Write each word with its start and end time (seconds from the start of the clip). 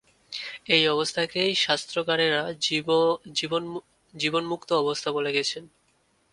এই 0.75 0.83
অবস্থাটাকেই 0.87 1.51
শাস্ত্রকারেরা 1.65 2.41
জীবন্মুক্ত 4.13 4.69
অবস্থা 4.83 5.09
বলে 5.11 5.31
গেছেন। 5.37 5.63